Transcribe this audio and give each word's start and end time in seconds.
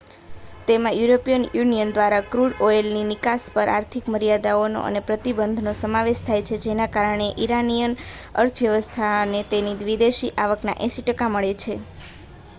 તેમાં 0.67 0.95
European 0.97 1.43
union 1.49 1.89
દ્વારા 1.91 2.21
crude 2.27 2.61
ઑઇલની 2.67 3.03
નિકાસ 3.09 3.43
પર 3.51 3.71
આર્થિક 3.71 4.07
મર્યાદાઓનો 4.09 4.79
અને 4.85 5.01
પ્રતિબંધનો 5.07 5.73
સમાવેશ 5.75 6.21
થાય 6.23 6.47
છે 6.47 6.59
જેના 6.63 6.89
કારણે 6.91 7.27
ઇરાનિયન 7.45 7.93
અર્થવ્યવસ્થાને 8.41 9.43
તેની 9.51 9.77
વિદેશી 9.85 10.33
આવકના 10.39 10.77
80% 10.81 11.29
મળે 11.31 11.53
છે 11.61 11.77